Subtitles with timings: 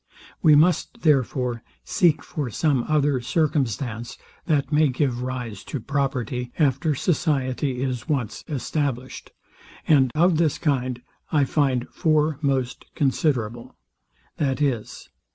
[0.41, 6.95] We must, therefore, seek for some other circumstance, that may give rise to property after
[6.95, 9.29] society is once established;
[9.87, 13.75] and of this kind, I find four most considerable,
[14.39, 15.07] viz.